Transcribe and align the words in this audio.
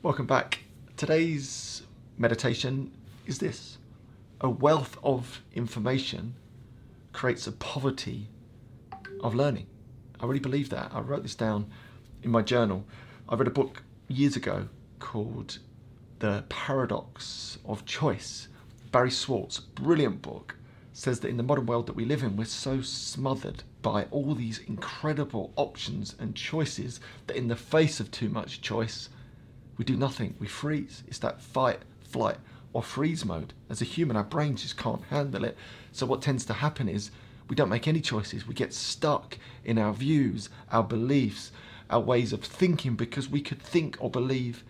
Welcome 0.00 0.26
back. 0.26 0.60
Today's 0.96 1.82
meditation 2.18 2.92
is 3.26 3.40
this 3.40 3.78
a 4.40 4.48
wealth 4.48 4.96
of 5.02 5.42
information 5.54 6.36
creates 7.12 7.48
a 7.48 7.52
poverty 7.52 8.28
of 9.24 9.34
learning. 9.34 9.66
I 10.20 10.26
really 10.26 10.38
believe 10.38 10.70
that. 10.70 10.92
I 10.94 11.00
wrote 11.00 11.24
this 11.24 11.34
down 11.34 11.72
in 12.22 12.30
my 12.30 12.42
journal. 12.42 12.84
I 13.28 13.34
read 13.34 13.48
a 13.48 13.50
book 13.50 13.82
years 14.06 14.36
ago 14.36 14.68
called 15.00 15.58
The 16.20 16.44
Paradox 16.48 17.58
of 17.64 17.84
Choice. 17.84 18.46
Barry 18.92 19.10
Schwartz, 19.10 19.58
brilliant 19.58 20.22
book, 20.22 20.54
says 20.92 21.18
that 21.20 21.28
in 21.28 21.38
the 21.38 21.42
modern 21.42 21.66
world 21.66 21.88
that 21.88 21.96
we 21.96 22.04
live 22.04 22.22
in, 22.22 22.36
we're 22.36 22.44
so 22.44 22.82
smothered 22.82 23.64
by 23.82 24.04
all 24.12 24.36
these 24.36 24.60
incredible 24.60 25.52
options 25.56 26.14
and 26.20 26.36
choices 26.36 27.00
that 27.26 27.36
in 27.36 27.48
the 27.48 27.56
face 27.56 27.98
of 27.98 28.12
too 28.12 28.28
much 28.28 28.60
choice, 28.60 29.08
we 29.78 29.84
do 29.84 29.96
nothing. 29.96 30.34
We 30.38 30.48
freeze. 30.48 31.04
It's 31.06 31.18
that 31.20 31.40
fight, 31.40 31.78
flight, 32.02 32.36
or 32.72 32.82
freeze 32.82 33.24
mode. 33.24 33.54
As 33.70 33.80
a 33.80 33.86
human, 33.86 34.16
our 34.16 34.24
brains 34.24 34.62
just 34.62 34.76
can't 34.76 35.04
handle 35.04 35.44
it. 35.44 35.56
So, 35.92 36.04
what 36.04 36.20
tends 36.20 36.44
to 36.46 36.52
happen 36.54 36.88
is 36.88 37.10
we 37.48 37.56
don't 37.56 37.70
make 37.70 37.88
any 37.88 38.00
choices. 38.00 38.46
We 38.46 38.54
get 38.54 38.74
stuck 38.74 39.38
in 39.64 39.78
our 39.78 39.92
views, 39.94 40.50
our 40.70 40.82
beliefs, 40.82 41.52
our 41.88 42.00
ways 42.00 42.32
of 42.32 42.42
thinking 42.42 42.96
because 42.96 43.28
we 43.28 43.40
could 43.40 43.62
think 43.62 43.96
or 44.00 44.10
believe 44.10 44.64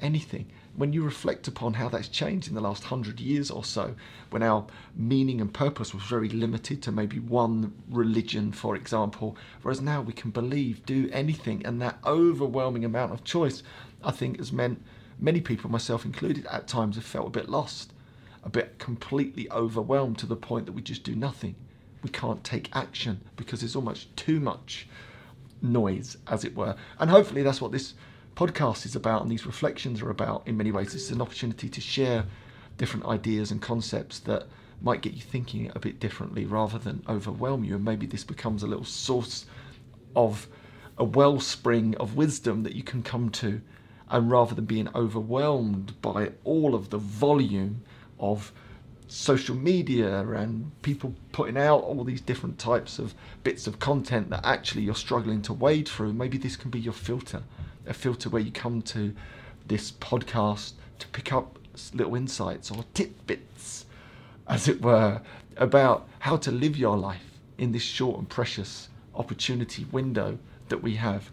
anything. 0.00 0.50
When 0.76 0.92
you 0.92 1.04
reflect 1.04 1.46
upon 1.46 1.74
how 1.74 1.88
that's 1.88 2.08
changed 2.08 2.48
in 2.48 2.54
the 2.54 2.60
last 2.60 2.84
hundred 2.84 3.20
years 3.20 3.48
or 3.48 3.62
so, 3.62 3.94
when 4.30 4.42
our 4.42 4.66
meaning 4.96 5.40
and 5.40 5.54
purpose 5.54 5.94
was 5.94 6.02
very 6.02 6.28
limited 6.28 6.82
to 6.82 6.92
maybe 6.92 7.20
one 7.20 7.72
religion, 7.88 8.50
for 8.50 8.74
example, 8.74 9.36
whereas 9.62 9.80
now 9.80 10.00
we 10.00 10.12
can 10.12 10.32
believe, 10.32 10.84
do 10.84 11.08
anything, 11.12 11.64
and 11.64 11.80
that 11.80 11.98
overwhelming 12.04 12.84
amount 12.84 13.12
of 13.12 13.22
choice, 13.22 13.62
I 14.02 14.10
think, 14.10 14.38
has 14.38 14.52
meant 14.52 14.82
many 15.20 15.40
people, 15.40 15.70
myself 15.70 16.04
included, 16.04 16.44
at 16.46 16.66
times 16.66 16.96
have 16.96 17.04
felt 17.04 17.28
a 17.28 17.30
bit 17.38 17.48
lost, 17.48 17.92
a 18.42 18.50
bit 18.50 18.80
completely 18.80 19.48
overwhelmed 19.52 20.18
to 20.18 20.26
the 20.26 20.34
point 20.34 20.66
that 20.66 20.72
we 20.72 20.82
just 20.82 21.04
do 21.04 21.14
nothing. 21.14 21.54
We 22.02 22.10
can't 22.10 22.42
take 22.42 22.74
action 22.74 23.20
because 23.36 23.60
there's 23.60 23.76
almost 23.76 24.14
too 24.16 24.40
much 24.40 24.88
noise, 25.62 26.16
as 26.26 26.44
it 26.44 26.56
were. 26.56 26.74
And 26.98 27.10
hopefully, 27.10 27.44
that's 27.44 27.60
what 27.60 27.70
this 27.70 27.94
podcast 28.34 28.84
is 28.84 28.96
about 28.96 29.22
and 29.22 29.30
these 29.30 29.46
reflections 29.46 30.02
are 30.02 30.10
about 30.10 30.46
in 30.46 30.56
many 30.56 30.72
ways. 30.72 30.94
It's 30.94 31.10
an 31.10 31.20
opportunity 31.20 31.68
to 31.68 31.80
share 31.80 32.24
different 32.76 33.06
ideas 33.06 33.50
and 33.50 33.62
concepts 33.62 34.18
that 34.20 34.46
might 34.80 35.00
get 35.00 35.14
you 35.14 35.20
thinking 35.20 35.70
a 35.74 35.78
bit 35.78 36.00
differently 36.00 36.44
rather 36.44 36.78
than 36.78 37.02
overwhelm 37.08 37.64
you. 37.64 37.76
And 37.76 37.84
maybe 37.84 38.06
this 38.06 38.24
becomes 38.24 38.62
a 38.62 38.66
little 38.66 38.84
source 38.84 39.46
of 40.16 40.48
a 40.98 41.04
wellspring 41.04 41.96
of 41.96 42.16
wisdom 42.16 42.62
that 42.64 42.74
you 42.74 42.82
can 42.82 43.02
come 43.02 43.30
to. 43.30 43.60
And 44.10 44.30
rather 44.30 44.54
than 44.54 44.66
being 44.66 44.88
overwhelmed 44.94 46.00
by 46.02 46.32
all 46.44 46.74
of 46.74 46.90
the 46.90 46.98
volume 46.98 47.82
of 48.18 48.52
social 49.06 49.54
media 49.54 50.20
and 50.30 50.70
people 50.82 51.14
putting 51.32 51.56
out 51.56 51.82
all 51.82 52.04
these 52.04 52.20
different 52.20 52.58
types 52.58 52.98
of 52.98 53.14
bits 53.44 53.66
of 53.66 53.78
content 53.78 54.30
that 54.30 54.44
actually 54.44 54.82
you're 54.82 54.94
struggling 54.94 55.40
to 55.42 55.52
wade 55.52 55.88
through, 55.88 56.12
maybe 56.12 56.36
this 56.36 56.56
can 56.56 56.70
be 56.70 56.80
your 56.80 56.92
filter 56.92 57.42
a 57.86 57.94
filter 57.94 58.28
where 58.28 58.42
you 58.42 58.50
come 58.50 58.82
to 58.82 59.14
this 59.66 59.92
podcast 59.92 60.72
to 60.98 61.08
pick 61.08 61.32
up 61.32 61.58
little 61.92 62.14
insights 62.14 62.70
or 62.70 62.84
tidbits, 62.94 63.86
as 64.48 64.68
it 64.68 64.82
were, 64.82 65.20
about 65.56 66.06
how 66.20 66.36
to 66.36 66.50
live 66.50 66.76
your 66.76 66.96
life 66.96 67.38
in 67.58 67.72
this 67.72 67.82
short 67.82 68.18
and 68.18 68.28
precious 68.28 68.88
opportunity 69.14 69.86
window 69.92 70.38
that 70.68 70.82
we 70.82 70.96
have. 70.96 71.30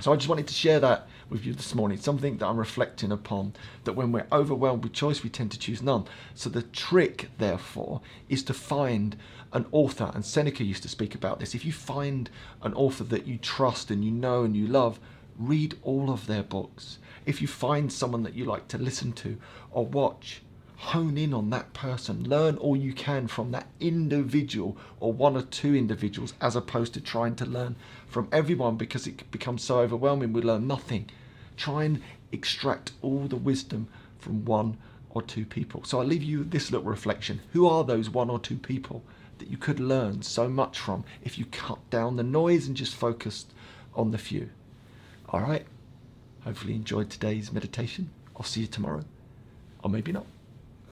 So 0.00 0.12
I 0.12 0.16
just 0.16 0.28
wanted 0.28 0.46
to 0.48 0.54
share 0.54 0.80
that 0.80 1.08
with 1.30 1.44
you 1.44 1.54
this 1.54 1.74
morning, 1.74 1.98
something 1.98 2.36
that 2.38 2.46
I'm 2.46 2.58
reflecting 2.58 3.10
upon 3.10 3.54
that 3.84 3.94
when 3.94 4.12
we're 4.12 4.26
overwhelmed 4.30 4.84
with 4.84 4.92
choice, 4.92 5.22
we 5.22 5.30
tend 5.30 5.50
to 5.52 5.58
choose 5.58 5.82
none. 5.82 6.04
So 6.34 6.50
the 6.50 6.62
trick, 6.62 7.30
therefore, 7.38 8.00
is 8.28 8.42
to 8.44 8.54
find 8.54 9.16
an 9.52 9.66
author, 9.72 10.10
and 10.14 10.24
Seneca 10.24 10.64
used 10.64 10.82
to 10.82 10.88
speak 10.88 11.14
about 11.14 11.40
this. 11.40 11.54
If 11.54 11.64
you 11.64 11.72
find 11.72 12.28
an 12.62 12.74
author 12.74 13.04
that 13.04 13.26
you 13.26 13.38
trust 13.38 13.90
and 13.90 14.04
you 14.04 14.10
know 14.10 14.44
and 14.44 14.54
you 14.54 14.66
love, 14.66 15.00
read 15.38 15.74
all 15.82 16.10
of 16.10 16.26
their 16.26 16.42
books. 16.42 16.98
If 17.24 17.42
you 17.42 17.48
find 17.48 17.92
someone 17.92 18.22
that 18.22 18.34
you 18.34 18.44
like 18.44 18.68
to 18.68 18.78
listen 18.78 19.12
to 19.14 19.38
or 19.70 19.86
watch, 19.86 20.42
hone 20.76 21.16
in 21.16 21.32
on 21.32 21.50
that 21.50 21.72
person. 21.72 22.28
Learn 22.28 22.56
all 22.58 22.76
you 22.76 22.92
can 22.92 23.26
from 23.26 23.50
that 23.50 23.66
individual 23.80 24.76
or 25.00 25.12
one 25.12 25.36
or 25.36 25.42
two 25.42 25.74
individuals 25.74 26.34
as 26.40 26.54
opposed 26.54 26.94
to 26.94 27.00
trying 27.00 27.34
to 27.36 27.46
learn 27.46 27.76
from 28.06 28.28
everyone 28.30 28.76
because 28.76 29.06
it 29.06 29.30
becomes 29.30 29.62
so 29.62 29.80
overwhelming. 29.80 30.32
We 30.32 30.42
learn 30.42 30.66
nothing. 30.66 31.10
Try 31.56 31.84
and 31.84 32.02
extract 32.30 32.92
all 33.02 33.26
the 33.26 33.36
wisdom 33.36 33.88
from 34.18 34.44
one 34.44 34.76
or 35.10 35.22
two 35.22 35.46
people. 35.46 35.82
So 35.84 36.00
I'll 36.00 36.06
leave 36.06 36.22
you 36.22 36.44
this 36.44 36.70
little 36.70 36.88
reflection. 36.88 37.40
Who 37.52 37.66
are 37.66 37.84
those 37.84 38.10
one 38.10 38.28
or 38.28 38.38
two 38.38 38.58
people 38.58 39.02
that 39.38 39.48
you 39.48 39.56
could 39.56 39.80
learn 39.80 40.22
so 40.22 40.48
much 40.48 40.78
from 40.78 41.04
if 41.22 41.38
you 41.38 41.46
cut 41.46 41.78
down 41.88 42.16
the 42.16 42.22
noise 42.22 42.66
and 42.66 42.76
just 42.76 42.94
focused 42.94 43.52
on 43.94 44.10
the 44.10 44.18
few? 44.18 44.50
All 45.36 45.42
right. 45.42 45.66
Hopefully, 46.44 46.72
you 46.72 46.78
enjoyed 46.78 47.10
today's 47.10 47.52
meditation. 47.52 48.08
I'll 48.34 48.42
see 48.42 48.62
you 48.62 48.66
tomorrow, 48.66 49.04
or 49.84 49.90
maybe 49.90 50.10
not. 50.10 50.24